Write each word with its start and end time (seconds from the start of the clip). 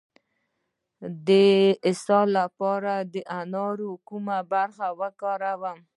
د 1.27 1.29
اسهال 1.89 2.27
لپاره 2.39 2.93
د 3.13 3.15
انارو 3.39 3.91
کومه 4.07 4.37
برخه 4.51 4.87
وکاروم؟ 4.99 5.79